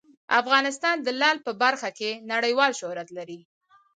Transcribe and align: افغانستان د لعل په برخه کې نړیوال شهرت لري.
افغانستان 0.41 0.95
د 1.01 1.07
لعل 1.19 1.37
په 1.47 1.51
برخه 1.63 1.89
کې 1.97 2.11
نړیوال 2.33 2.71
شهرت 2.79 3.09
لري. 3.17 3.39